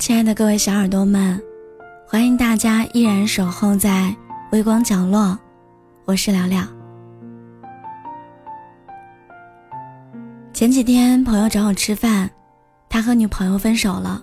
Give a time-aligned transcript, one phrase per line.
[0.00, 1.38] 亲爱的各位小耳朵们，
[2.08, 4.16] 欢迎大家依然守候在
[4.50, 5.38] 微光角落，
[6.06, 6.66] 我是聊聊。
[10.54, 12.30] 前几天朋友找我吃饭，
[12.88, 14.22] 他和女朋友分手了，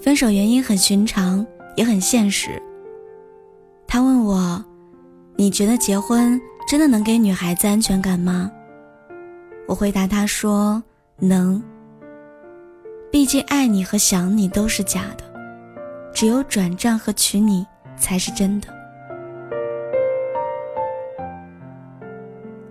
[0.00, 2.50] 分手原因很寻常，也很现实。
[3.86, 4.64] 他问我
[5.36, 8.50] ：“你觉得结婚真的能给女孩子安全感吗？”
[9.68, 10.82] 我回答他说
[11.20, 11.62] ：“能。”
[13.10, 15.24] 毕竟爱你和想你都是假的，
[16.14, 18.68] 只有转账和娶你才是真的。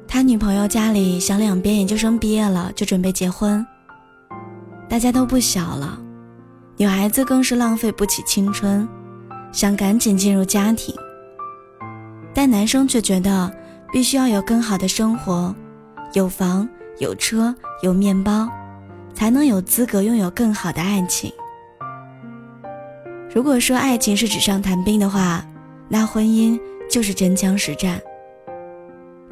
[0.08, 3.66] 他女朋友家里想两边研究生毕业了就准备结婚，
[4.88, 6.00] 大家都不小了，
[6.78, 8.88] 女孩子更是浪费不起青春，
[9.52, 10.96] 想赶紧进入家庭。
[12.34, 13.52] 但男生却觉得
[13.92, 15.54] 必须要有更好的生活，
[16.14, 16.68] 有房
[17.00, 18.50] 有车有面包。
[19.20, 21.30] 才能有资格拥有更好的爱情。
[23.36, 25.46] 如果说爱情是纸上谈兵的话，
[25.90, 26.58] 那婚姻
[26.90, 28.00] 就是真枪实战。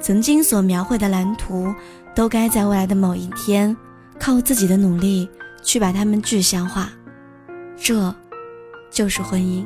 [0.02, 1.74] 曾经所描绘的蓝图，
[2.14, 3.76] 都该在未来的某一天，
[4.20, 5.30] 靠自己的努力
[5.64, 6.90] 去把它们具象化。
[7.78, 8.14] 这，
[8.92, 9.66] 就是婚姻。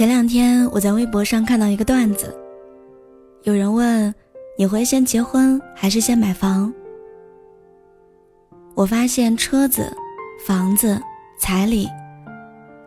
[0.00, 2.34] 前两天我在微博上看到一个段子，
[3.42, 4.14] 有人问
[4.56, 6.72] ：“你会先结婚还是先买房？”
[8.74, 9.94] 我发现车子、
[10.46, 10.98] 房子、
[11.38, 11.86] 彩礼，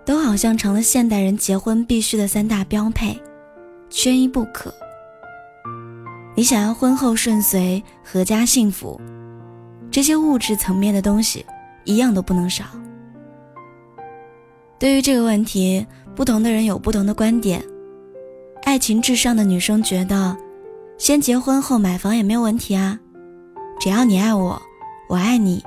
[0.03, 3.15] 都好像成了现代人结婚必须的三大标配，
[3.91, 4.73] 缺一不可。
[6.35, 8.99] 你想要婚后顺遂、阖家幸福，
[9.91, 11.45] 这些物质层面的东西
[11.83, 12.65] 一样都不能少。
[14.83, 17.63] 对于这个问题，不同的人有不同的观点。
[18.63, 20.35] 爱情至上的女生觉得，
[20.97, 22.99] 先结婚后买房也没有问题啊，
[23.79, 24.61] 只要你爱我，
[25.07, 25.63] 我爱你，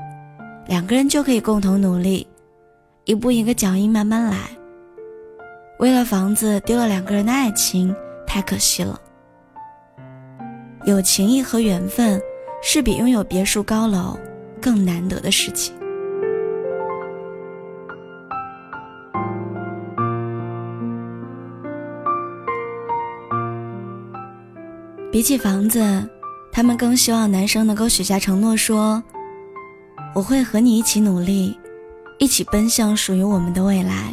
[0.69, 2.27] 两个人就可以共同努力，
[3.07, 4.37] 一步一个脚印慢慢来。
[5.79, 7.97] 为了房子丢了两个人的爱情，
[8.27, 9.01] 太可惜了。
[10.85, 12.21] 有情谊和缘分，
[12.63, 14.15] 是比拥有别墅高楼
[14.61, 15.75] 更难得的事情。
[25.17, 26.07] 比起房子，
[26.53, 29.03] 他们更希望男生能够许下承诺，说
[30.15, 31.59] ：“我会和你一起努力，
[32.19, 34.13] 一起奔向属于我们的未来。”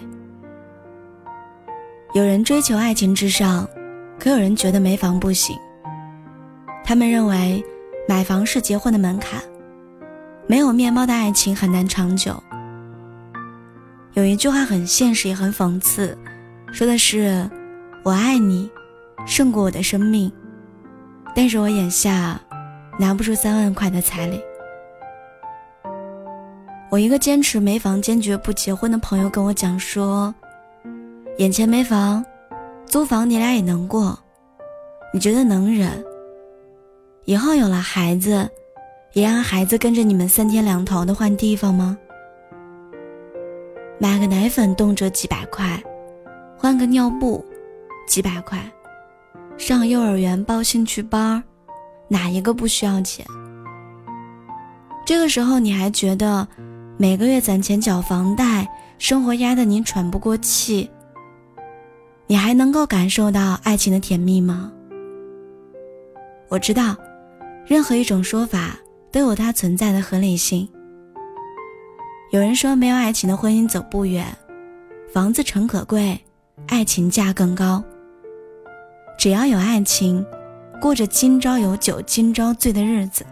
[2.15, 3.67] 有人追求爱情至上，
[4.17, 5.53] 可有人觉得没房不行。
[6.85, 7.61] 他们认为，
[8.07, 9.43] 买房是结婚的门槛，
[10.47, 12.41] 没有面包的爱情很难长久。
[14.13, 16.17] 有一句话很现实也很讽刺，
[16.71, 17.45] 说的是
[18.03, 18.71] ：“我爱你，
[19.25, 20.31] 胜过我的生命。”
[21.35, 22.39] 但是我眼下
[22.99, 24.41] 拿不出三万块的彩礼。
[26.91, 30.33] 我一个坚持没房、坚决不结婚的朋友跟我讲说
[31.39, 32.23] ：“眼前没房，
[32.85, 34.17] 租房你俩也能过，
[35.11, 35.89] 你觉得能忍？
[37.25, 38.47] 以后有了孩子，
[39.13, 41.97] 也让孩子跟着你们三天两头的换地方吗？
[43.97, 45.81] 买个奶粉动辄几百块，
[46.55, 47.43] 换个尿布
[48.07, 48.59] 几百块。”
[49.57, 51.41] 上幼儿园报兴趣班
[52.07, 53.25] 哪一个不需要钱？
[55.05, 56.47] 这个时候你还觉得
[56.97, 60.89] 每个月攒钱缴房贷，生活压得你喘不过气？
[62.27, 64.71] 你还能够感受到爱情的甜蜜吗？
[66.49, 66.95] 我知道，
[67.65, 68.77] 任何一种说法
[69.11, 70.67] 都有它存在的合理性。
[72.31, 74.25] 有人说，没有爱情的婚姻走不远，
[75.13, 76.19] 房子诚可贵，
[76.67, 77.83] 爱情价更高。
[79.17, 80.25] 只要有爱情，
[80.81, 83.25] 过着今朝有酒今朝醉的日子，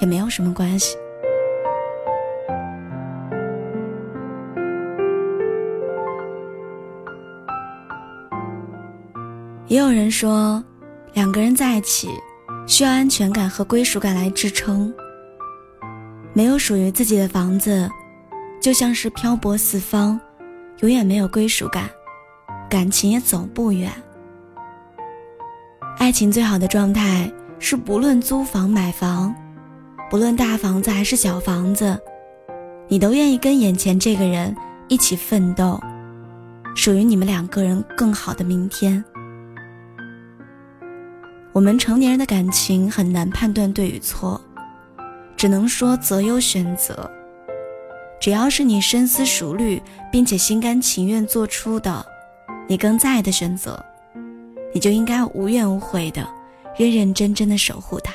[0.00, 0.96] 也没有什么关系。
[9.66, 10.62] 也有人说，
[11.12, 12.08] 两个人在一起，
[12.66, 14.92] 需要安全感和归属感来支撑。
[16.32, 17.88] 没有属于自己的房子，
[18.60, 20.20] 就像是漂泊四方，
[20.80, 21.88] 永远没有归属感，
[22.68, 23.90] 感情也走不远。
[25.98, 29.34] 爱情最好的状态是，不论租房买房，
[30.10, 31.98] 不论大房子还是小房子，
[32.88, 34.54] 你都愿意跟眼前这个人
[34.88, 35.80] 一起奋斗，
[36.74, 39.02] 属于你们两个人更好的明天。
[41.52, 44.38] 我们成年人的感情很难判断对与错，
[45.36, 47.10] 只能说择优选择。
[48.20, 49.80] 只要是你深思熟虑
[50.10, 52.04] 并且心甘情愿做出的，
[52.68, 53.82] 你更在意的选择，
[54.74, 56.28] 你就应该无怨无悔的、
[56.76, 58.12] 认认真真的守护它。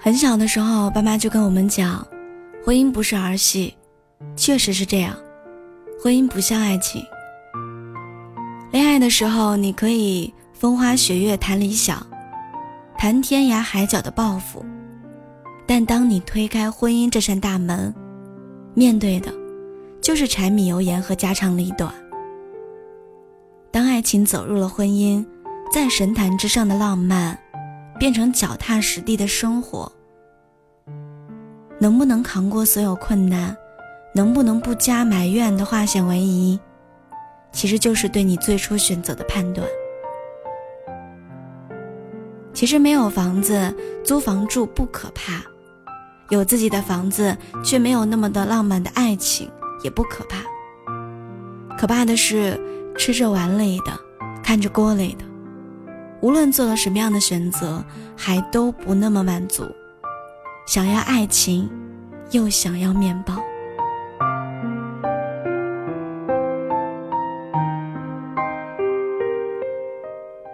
[0.00, 2.06] 很小的时候，爸妈就跟我们讲，
[2.64, 3.76] 婚姻不是儿戏，
[4.36, 5.16] 确实是这样。
[6.00, 7.04] 婚姻不像爱情，
[8.70, 12.06] 恋爱的时候你可以风花雪月谈理想，
[12.96, 14.64] 谈天涯海角的抱负，
[15.66, 17.92] 但当你推开婚姻这扇大门，
[18.74, 19.32] 面对的，
[20.00, 21.92] 就是柴米油盐和家长里短。
[23.72, 25.26] 当爱情走入了婚姻，
[25.72, 27.38] 在神坛之上的浪漫，
[27.98, 29.90] 变成脚踏实地的生活。
[31.78, 33.54] 能不能扛过所有困难，
[34.14, 36.58] 能不能不加埋怨的化险为夷，
[37.52, 39.66] 其实就是对你最初选择的判断。
[42.54, 45.42] 其实没有房子租房住不可怕，
[46.28, 49.50] 有自己的房子却没有那么的浪漫的爱情
[49.82, 50.38] 也不可怕。
[51.76, 52.58] 可怕的是
[52.96, 53.92] 吃着碗里的，
[54.42, 55.24] 看着锅里的，
[56.20, 57.84] 无论做了什么样的选择，
[58.16, 59.64] 还都不那么满足。
[60.66, 61.70] 想要爱情，
[62.30, 63.36] 又想要面包。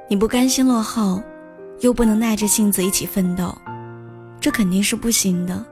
[0.09, 1.23] 你不甘心落后，
[1.81, 3.57] 又不能耐着性子一起奋斗，
[4.43, 5.65] 这肯定是不行的。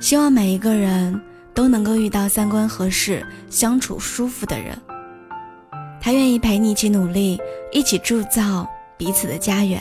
[0.00, 1.20] 希望每一个人
[1.52, 4.76] 都能够遇到三观合适、相处舒服的人，
[6.00, 7.38] 他愿意陪你一起努力，
[7.70, 8.66] 一起铸造
[8.96, 9.78] 彼此的家园。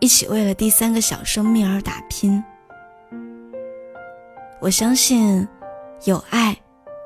[0.00, 2.42] 一起为了第三个小生命而打拼。
[4.60, 5.46] 我相信，
[6.04, 6.56] 有爱，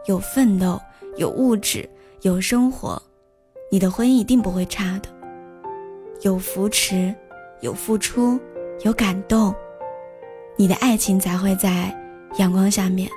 [0.07, 0.81] 有奋斗，
[1.17, 1.89] 有物质，
[2.23, 3.01] 有生活，
[3.71, 5.09] 你的婚姻一定不会差的。
[6.23, 7.15] 有扶持，
[7.61, 8.39] 有付出，
[8.85, 9.55] 有感动，
[10.57, 11.93] 你的爱情才会在
[12.39, 13.11] 阳光下面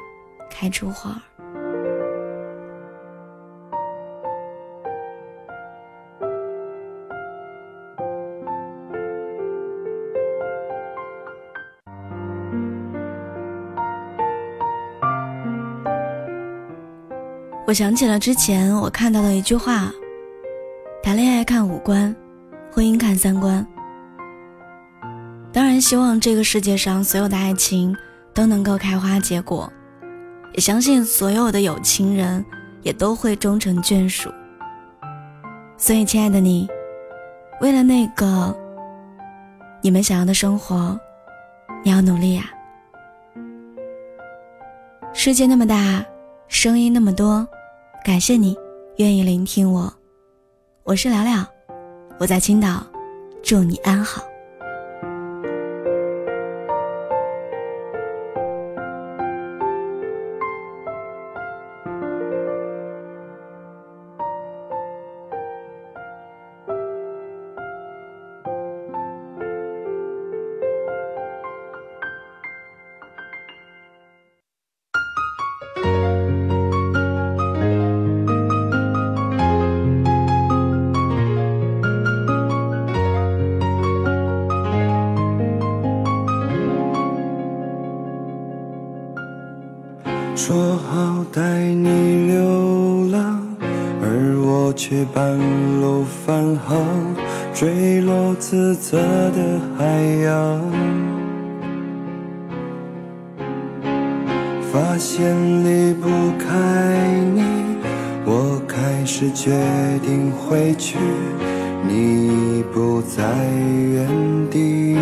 [0.50, 1.22] 开出花。
[17.68, 19.92] 我想起了之前我看到的一句话：
[21.02, 22.14] 谈恋爱看五官，
[22.72, 23.66] 婚姻看三观。
[25.81, 27.95] 希望这个世界上所有的爱情
[28.33, 29.72] 都能够开花结果，
[30.54, 32.45] 也相信所有的有情人
[32.83, 34.30] 也都会终成眷属。
[35.78, 36.69] 所以，亲爱的你，
[37.60, 38.56] 为了那个
[39.81, 40.98] 你们想要的生活，
[41.83, 42.44] 你要努力呀！
[45.12, 46.06] 世界那么大，
[46.48, 47.48] 声音那么多。
[48.06, 48.57] 感谢你
[48.98, 49.92] 愿意聆听我，
[50.83, 51.45] 我是聊聊，
[52.19, 52.86] 我在青岛，
[53.44, 54.31] 祝你安好。
[98.92, 99.86] 色的海
[100.21, 100.60] 洋。
[104.69, 105.33] 发现
[105.64, 106.50] 离不开
[107.33, 107.42] 你，
[108.26, 109.57] 我开始决
[110.06, 110.98] 定回去，
[111.88, 113.24] 你不在
[113.94, 114.10] 原
[114.50, 114.98] 地。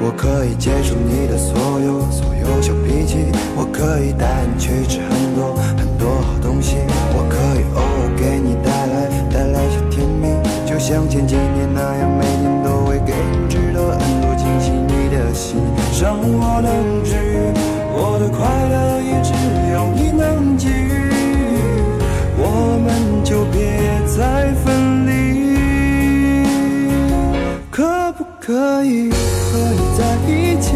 [0.00, 5.56] 我可以接受你的所有所有小脾气，我可以带你去吃很多
[29.50, 30.72] 和你在一起，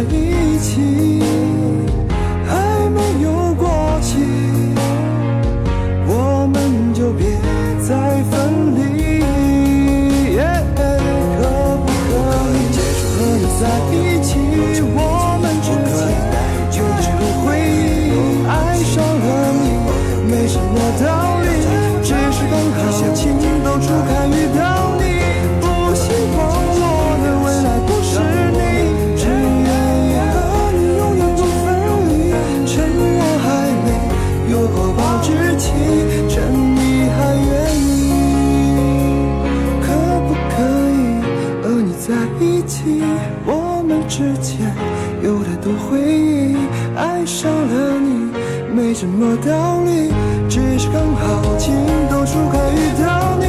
[0.00, 1.20] 在一起，
[2.46, 3.68] 还没有过
[4.00, 4.16] 期，
[6.08, 6.56] 我们
[6.94, 7.26] 就别
[7.82, 8.32] 再分
[8.76, 8.80] 离。
[10.72, 12.16] 可不可
[12.56, 14.30] 以结束和你在一起？
[14.96, 14.96] 我
[15.42, 16.00] 们之间
[16.78, 18.08] 有太多回忆，
[18.48, 18.50] 爱
[18.82, 19.64] 上了你
[20.30, 21.04] 没什么道
[21.42, 21.44] 理，
[22.02, 22.80] 只是刚好
[23.12, 23.20] 情
[23.62, 24.10] 窦初开
[44.10, 44.58] 之间
[45.22, 46.56] 有太多回忆，
[46.96, 48.32] 爱上了你
[48.74, 50.10] 没什么道理，
[50.48, 51.72] 只是刚好情
[52.10, 53.46] 窦初开遇到你。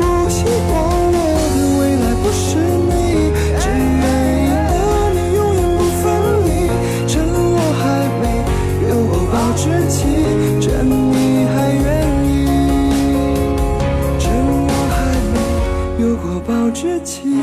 [0.00, 0.74] 不希望
[1.14, 1.16] 我
[1.54, 2.42] 的未来不是
[2.90, 3.30] 你，
[3.60, 4.04] 只愿
[4.42, 4.74] 意和
[5.14, 6.02] 你永远不分
[6.46, 6.50] 离。
[7.06, 7.22] 趁
[7.54, 7.82] 我还
[8.18, 8.24] 没
[8.90, 9.96] 有过保质期，
[10.60, 11.86] 趁你还愿
[12.26, 12.26] 意，
[14.18, 14.22] 趁
[14.66, 14.98] 我还
[15.32, 17.38] 没有过保质期，